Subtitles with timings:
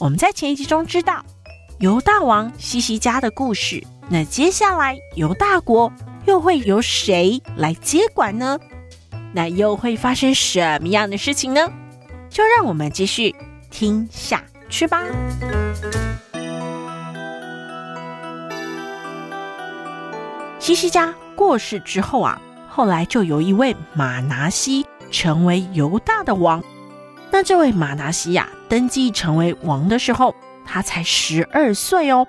[0.00, 1.22] 我们在前一集中知道
[1.78, 5.92] 犹大王西西家的故事，那接下来犹大国
[6.24, 8.58] 又会由谁来接管呢？
[9.34, 11.70] 那又会发生什么样的事情呢？
[12.30, 13.34] 就让我们继续
[13.70, 15.02] 听下去吧。
[20.58, 26.64] 西西家过世之后啊，后来就有一位马拿西成为犹大的王。
[27.32, 32.26] 那这位玛拿西亚，登基成为王的时候，他才十二岁哦。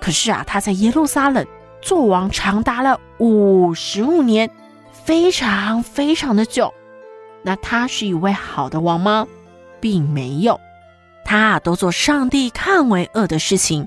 [0.00, 1.46] 可是啊，他在耶路撒冷
[1.80, 4.50] 做王长达了五十五年，
[5.04, 6.74] 非常非常的久。
[7.42, 9.26] 那他是一位好的王吗？
[9.80, 10.60] 并没有，
[11.24, 13.86] 他啊都做上帝看为恶的事情，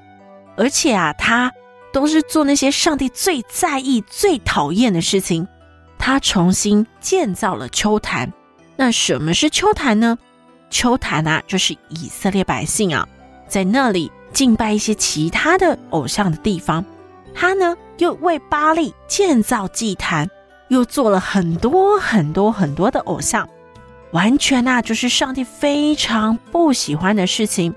[0.58, 1.52] 而且啊，他
[1.94, 5.48] 都是做那些上帝最在意、最讨厌的事情。
[5.98, 8.32] 他重新建造了丘坛。
[8.76, 10.18] 那什么是丘坛呢？
[10.70, 13.08] 丘坛啊，就是以色列百姓啊，
[13.48, 16.84] 在那里敬拜一些其他的偶像的地方。
[17.34, 20.30] 他呢，又为巴力建造祭坛，
[20.70, 23.48] 又做了很多很多很多的偶像，
[24.12, 27.74] 完全啊，就是上帝非常不喜欢的事情。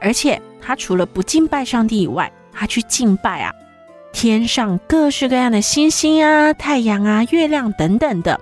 [0.00, 3.52] 而且他除了不敬拜上帝以外，他去敬拜啊，
[4.12, 8.38] 天上各式各样的星星啊、太阳啊、月亮等等的。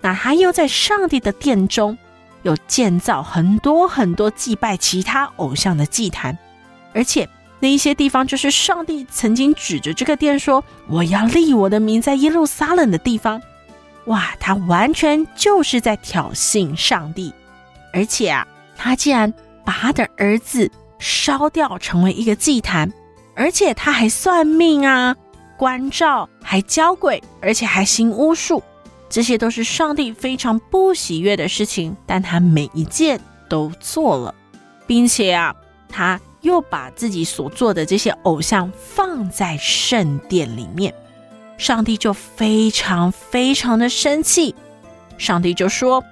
[0.00, 1.96] 那他又在上帝的殿中。
[2.42, 6.36] 有建造很多很多祭拜其他偶像的祭坛，
[6.94, 13.40] 而且那一些地方就是上帝曾经指着这个殿说：“我要立我的名在耶路撒冷的地方。”
[14.06, 17.32] 哇，他完全就是在挑衅上帝，
[17.92, 18.46] 而且啊，
[18.76, 19.32] 他竟然
[19.64, 22.90] 把他的儿子烧掉成为一个祭坛，
[23.36, 25.14] 而且他还算命啊、
[25.58, 28.62] 关照、还交鬼，而且还行巫术。
[29.10, 34.32] 这些都是上帝非常不喜悦的事情，但他每一件都做了，
[34.86, 35.54] 并且啊，
[35.88, 40.94] 他又把自己所做的这些偶像放在圣殿里面，
[41.58, 44.54] 上帝就非常非常的生气，
[45.18, 46.04] 上帝就说：“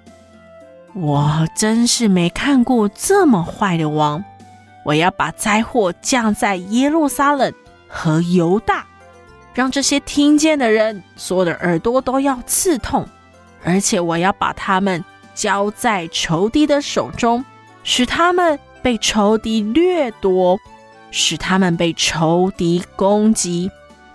[0.92, 4.25] 我真是没看过这么坏的王，
[4.84, 7.53] 我要把灾祸降在耶路撒冷
[7.87, 8.84] 和犹大。”
[9.58, 13.04] 让这些听见的人，所有的耳朵都要刺痛，
[13.64, 15.04] 而且我要把他们
[15.34, 17.44] 交在仇敌的手中，
[17.82, 20.56] 使他们被仇敌掠夺，
[21.10, 23.69] 使他们被仇敌攻击。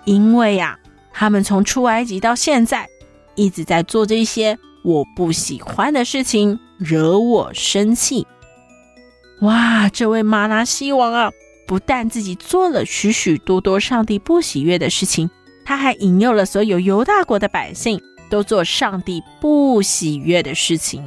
[0.04, 2.88] 因为呀、啊，他们从出埃及到现在，
[3.34, 8.26] 一直在做这些我不喜欢的事情，惹我生气。
[9.42, 11.30] 哇，这位玛拿西王啊！
[11.66, 15.30] 不但自己做了许许多多上帝不喜悦的事情，
[15.64, 21.02] 他还引诱了所有犹大国的百姓都做上帝不喜悦的事情。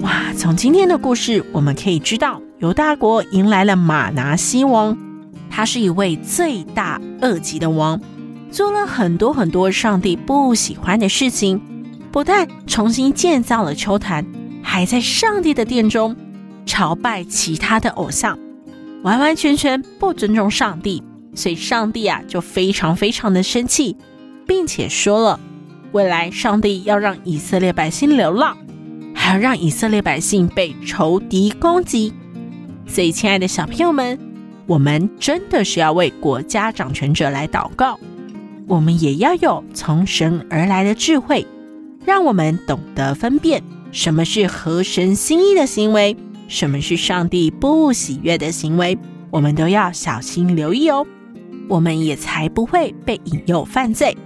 [0.00, 0.32] 哇！
[0.36, 4.96] 从今天的故事我们可以知道，犹大国迎来了玛拿西王，
[5.50, 8.00] 他是一位罪大恶极的王，
[8.50, 11.60] 做了很多很多上帝不喜欢的事情，
[12.10, 14.26] 不但重新建造了秋坛。
[14.72, 16.16] 还在上帝的殿中
[16.64, 18.38] 朝拜其他的偶像，
[19.02, 21.02] 完完全全不尊重上帝，
[21.34, 23.94] 所以上帝啊就非常非常的生气，
[24.46, 25.38] 并且说了，
[25.92, 28.56] 未来上帝要让以色列百姓流浪，
[29.12, 32.14] 还要让以色列百姓被仇敌攻击。
[32.86, 34.18] 所以，亲爱的小朋友们，
[34.66, 38.00] 我们真的是要为国家掌权者来祷告，
[38.66, 41.46] 我们也要有从神而来的智慧，
[42.06, 43.62] 让我们懂得分辨。
[43.92, 46.16] 什么是合神心意的行为？
[46.48, 48.98] 什么是上帝不喜悦的行为？
[49.30, 51.06] 我们都要小心留意哦，
[51.68, 54.16] 我们也才不会被引诱犯罪。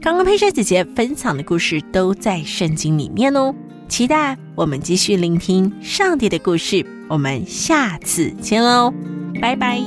[0.00, 3.54] 刚刚佩珊姐姐分享的故事都在圣经里面哦，
[3.88, 6.84] 期待我们继续聆听上帝的故事。
[7.08, 8.92] 我们下次见喽，
[9.40, 9.80] 拜拜。